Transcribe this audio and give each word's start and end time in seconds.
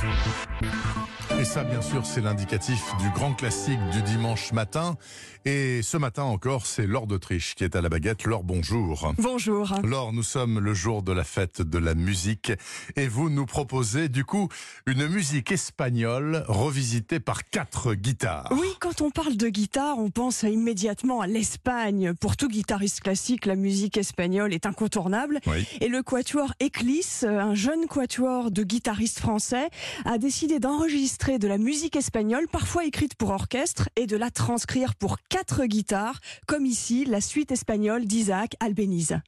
Thank 0.00 0.62
you. 0.62 1.07
Et 1.38 1.44
ça, 1.44 1.62
bien 1.62 1.80
sûr, 1.80 2.04
c'est 2.04 2.20
l'indicatif 2.20 2.82
du 3.00 3.08
grand 3.10 3.32
classique 3.32 3.78
du 3.92 4.02
dimanche 4.02 4.52
matin. 4.52 4.96
Et 5.44 5.82
ce 5.82 5.96
matin 5.96 6.24
encore, 6.24 6.66
c'est 6.66 6.84
Laure 6.84 7.06
d'Autriche 7.06 7.54
qui 7.54 7.62
est 7.62 7.76
à 7.76 7.80
la 7.80 7.88
baguette. 7.88 8.24
Laure, 8.24 8.42
bonjour. 8.42 9.14
Bonjour. 9.18 9.72
Laure, 9.84 10.12
nous 10.12 10.24
sommes 10.24 10.58
le 10.58 10.74
jour 10.74 11.04
de 11.04 11.12
la 11.12 11.22
fête 11.22 11.62
de 11.62 11.78
la 11.78 11.94
musique. 11.94 12.50
Et 12.96 13.06
vous 13.06 13.30
nous 13.30 13.46
proposez, 13.46 14.08
du 14.08 14.24
coup, 14.24 14.48
une 14.86 15.06
musique 15.06 15.52
espagnole 15.52 16.44
revisitée 16.48 17.20
par 17.20 17.48
quatre 17.48 17.94
guitares. 17.94 18.48
Oui, 18.50 18.68
quand 18.80 19.00
on 19.00 19.10
parle 19.10 19.36
de 19.36 19.48
guitare, 19.48 19.96
on 19.98 20.10
pense 20.10 20.42
immédiatement 20.42 21.20
à 21.20 21.28
l'Espagne. 21.28 22.14
Pour 22.14 22.36
tout 22.36 22.48
guitariste 22.48 23.00
classique, 23.00 23.46
la 23.46 23.54
musique 23.54 23.96
espagnole 23.96 24.52
est 24.52 24.66
incontournable. 24.66 25.38
Oui. 25.46 25.64
Et 25.80 25.88
le 25.88 26.02
quatuor 26.02 26.52
Eclis, 26.60 27.20
un 27.22 27.54
jeune 27.54 27.86
quatuor 27.86 28.50
de 28.50 28.64
guitaristes 28.64 29.20
français, 29.20 29.68
a 30.04 30.18
décidé 30.18 30.58
d'enregistrer 30.58 31.27
de 31.36 31.46
la 31.46 31.58
musique 31.58 31.96
espagnole, 31.96 32.48
parfois 32.48 32.86
écrite 32.86 33.14
pour 33.14 33.28
orchestre, 33.28 33.90
et 33.96 34.06
de 34.06 34.16
la 34.16 34.30
transcrire 34.30 34.94
pour 34.94 35.18
quatre 35.28 35.66
guitares, 35.66 36.20
comme 36.46 36.64
ici 36.64 37.04
la 37.04 37.20
suite 37.20 37.52
espagnole 37.52 38.06
d'Isaac 38.06 38.56
Albéniz. 38.60 39.18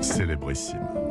Célébrissime. 0.00 1.09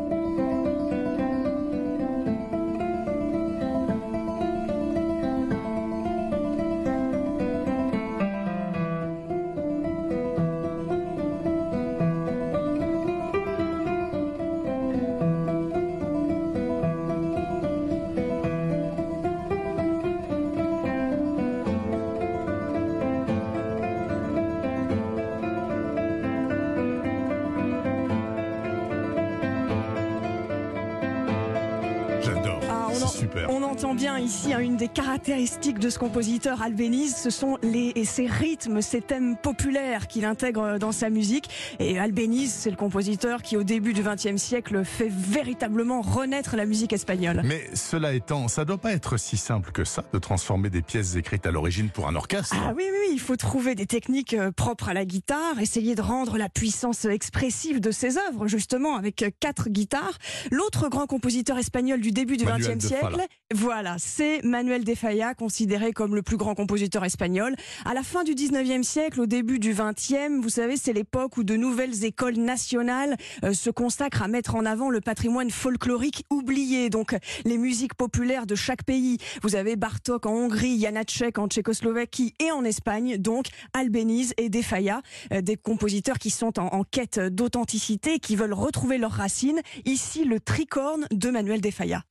Super. 33.19 33.49
On 33.49 33.63
entend 33.63 33.93
bien 33.95 34.17
ici 34.17 34.53
hein, 34.53 34.59
une 34.59 34.77
des 34.77 34.87
caractéristiques 34.87 35.79
de 35.79 35.89
ce 35.89 35.99
compositeur 35.99 36.61
Albéniz, 36.61 37.15
ce 37.15 37.29
sont 37.29 37.57
les, 37.61 37.91
et 37.95 38.05
ces 38.05 38.27
rythmes, 38.27 38.81
ces 38.81 39.01
thèmes 39.01 39.35
populaires 39.35 40.07
qu'il 40.07 40.25
intègre 40.25 40.77
dans 40.79 40.91
sa 40.91 41.09
musique. 41.09 41.49
Et 41.79 41.99
Albéniz, 41.99 42.51
c'est 42.51 42.69
le 42.69 42.75
compositeur 42.75 43.41
qui, 43.41 43.57
au 43.57 43.63
début 43.63 43.93
du 43.93 44.03
XXe 44.03 44.41
siècle, 44.41 44.83
fait 44.85 45.09
véritablement 45.09 46.01
renaître 46.01 46.55
la 46.55 46.65
musique 46.65 46.93
espagnole. 46.93 47.41
Mais 47.43 47.69
cela 47.73 48.13
étant, 48.13 48.47
ça 48.47 48.63
doit 48.63 48.77
pas 48.77 48.93
être 48.93 49.17
si 49.17 49.37
simple 49.37 49.71
que 49.71 49.83
ça 49.83 50.03
de 50.13 50.19
transformer 50.19 50.69
des 50.69 50.81
pièces 50.81 51.15
écrites 51.15 51.45
à 51.45 51.51
l'origine 51.51 51.89
pour 51.89 52.07
un 52.07 52.15
orchestre. 52.15 52.55
Ah 52.57 52.73
oui, 52.75 52.83
oui, 52.89 52.97
oui, 53.01 53.09
il 53.13 53.19
faut 53.19 53.35
trouver 53.35 53.75
des 53.75 53.85
techniques 53.85 54.33
euh, 54.33 54.51
propres 54.51 54.89
à 54.89 54.93
la 54.93 55.05
guitare, 55.05 55.59
essayer 55.59 55.95
de 55.95 56.01
rendre 56.01 56.37
la 56.37 56.49
puissance 56.49 57.05
expressive 57.05 57.79
de 57.81 57.91
ses 57.91 58.17
œuvres, 58.17 58.47
justement, 58.47 58.95
avec 58.95 59.23
euh, 59.23 59.29
quatre 59.39 59.69
guitares. 59.69 60.17
L'autre 60.51 60.89
grand 60.89 61.05
compositeur 61.05 61.57
espagnol 61.57 61.99
du 61.99 62.11
début 62.11 62.37
du 62.37 62.45
XXe 62.45 62.85
siècle, 62.85 63.08
Voilà, 63.55 63.95
c'est 63.97 64.43
Manuel 64.43 64.83
de 64.83 64.93
Falla, 64.93 65.33
considéré 65.33 65.91
comme 65.91 66.13
le 66.13 66.21
plus 66.21 66.37
grand 66.37 66.53
compositeur 66.53 67.03
espagnol. 67.03 67.55
À 67.83 67.95
la 67.95 68.03
fin 68.03 68.23
du 68.23 68.35
XIXe 68.35 68.87
siècle, 68.87 69.21
au 69.21 69.25
début 69.25 69.57
du 69.57 69.73
XXe, 69.73 70.39
vous 70.39 70.49
savez, 70.49 70.77
c'est 70.77 70.93
l'époque 70.93 71.37
où 71.37 71.43
de 71.43 71.55
nouvelles 71.55 72.05
écoles 72.05 72.37
nationales 72.37 73.17
euh, 73.43 73.53
se 73.53 73.71
consacrent 73.71 74.21
à 74.21 74.27
mettre 74.27 74.53
en 74.53 74.65
avant 74.65 74.91
le 74.91 75.01
patrimoine 75.01 75.49
folklorique 75.49 76.25
oublié, 76.29 76.91
donc 76.91 77.15
les 77.43 77.57
musiques 77.57 77.95
populaires 77.95 78.45
de 78.45 78.53
chaque 78.53 78.83
pays. 78.83 79.17
Vous 79.41 79.55
avez 79.55 79.75
Bartok 79.75 80.27
en 80.27 80.33
Hongrie, 80.33 80.79
Janacek 80.79 81.39
en 81.39 81.47
Tchécoslovaquie 81.47 82.35
et 82.39 82.51
en 82.51 82.63
Espagne, 82.63 83.17
donc 83.17 83.47
Albéniz 83.73 84.33
et 84.37 84.49
De 84.49 84.61
Falla, 84.61 85.01
euh, 85.33 85.41
des 85.41 85.57
compositeurs 85.57 86.19
qui 86.19 86.29
sont 86.29 86.59
en, 86.59 86.67
en 86.67 86.83
quête 86.83 87.19
d'authenticité, 87.19 88.19
qui 88.19 88.35
veulent 88.35 88.53
retrouver 88.53 88.99
leurs 88.99 89.11
racines. 89.11 89.61
Ici, 89.85 90.23
le 90.23 90.39
tricorne 90.39 91.07
de 91.11 91.31
Manuel 91.31 91.61
De 91.61 91.71
Falla. 91.71 92.03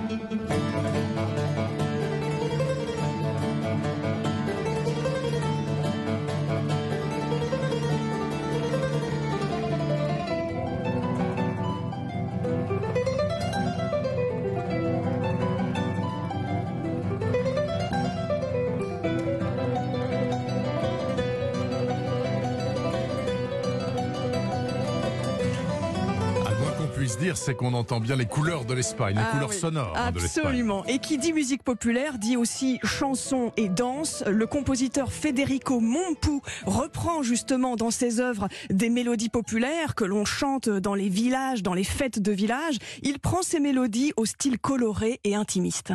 Puisse 27.08 27.18
dire, 27.18 27.38
c'est 27.38 27.54
qu'on 27.54 27.72
entend 27.72 28.00
bien 28.00 28.16
les 28.16 28.26
couleurs 28.26 28.66
de 28.66 28.74
l'Espagne, 28.74 29.16
les 29.16 29.22
Ah 29.22 29.32
couleurs 29.32 29.48
oui, 29.50 29.56
sonores 29.56 29.94
de 30.12 30.20
l'Espagne. 30.20 30.44
Absolument. 30.44 30.84
Et 30.84 30.98
qui 30.98 31.16
dit 31.16 31.32
musique 31.32 31.62
populaire 31.62 32.18
dit 32.18 32.36
aussi 32.36 32.78
chanson 32.84 33.52
et 33.56 33.70
danse. 33.70 34.22
Le 34.26 34.46
compositeur 34.46 35.10
Federico 35.10 35.80
Mompou 35.80 36.42
reprend 36.66 37.22
justement 37.22 37.76
dans 37.76 37.90
ses 37.90 38.20
œuvres 38.20 38.48
des 38.68 38.90
mélodies 38.90 39.30
populaires 39.30 39.94
que 39.94 40.04
l'on 40.04 40.26
chante 40.26 40.68
dans 40.68 40.94
les 40.94 41.08
villages, 41.08 41.62
dans 41.62 41.74
les 41.74 41.84
fêtes 41.84 42.18
de 42.20 42.32
village. 42.32 42.76
Il 43.02 43.20
prend 43.20 43.40
ces 43.40 43.60
mélodies 43.60 44.12
au 44.18 44.26
style 44.26 44.58
coloré 44.58 45.18
et 45.24 45.34
intimiste. 45.34 45.94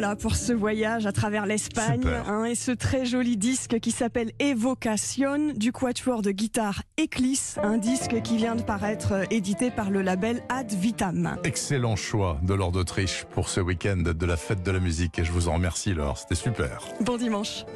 Voilà 0.00 0.16
pour 0.16 0.34
ce 0.34 0.54
voyage 0.54 1.04
à 1.04 1.12
travers 1.12 1.44
l'Espagne 1.44 2.06
hein, 2.26 2.46
et 2.46 2.54
ce 2.54 2.70
très 2.70 3.04
joli 3.04 3.36
disque 3.36 3.80
qui 3.80 3.90
s'appelle 3.90 4.32
Evocation 4.38 5.52
du 5.54 5.72
quatuor 5.72 6.22
de 6.22 6.30
guitare 6.30 6.80
Eclis, 6.96 7.56
un 7.62 7.76
disque 7.76 8.22
qui 8.22 8.38
vient 8.38 8.54
de 8.54 8.62
paraître 8.62 9.12
euh, 9.12 9.24
édité 9.30 9.70
par 9.70 9.90
le 9.90 10.00
label 10.00 10.42
Ad 10.48 10.72
Vitam. 10.72 11.36
Excellent 11.44 11.96
choix 11.96 12.40
de 12.42 12.54
Laure 12.54 12.72
d'Autriche 12.72 13.26
pour 13.34 13.50
ce 13.50 13.60
week-end 13.60 13.98
de 13.98 14.26
la 14.26 14.38
fête 14.38 14.62
de 14.62 14.70
la 14.70 14.80
musique 14.80 15.18
et 15.18 15.24
je 15.24 15.32
vous 15.32 15.48
en 15.48 15.54
remercie 15.54 15.92
Laure, 15.92 16.16
c'était 16.16 16.34
super. 16.34 16.80
Bon 17.02 17.18
dimanche. 17.18 17.66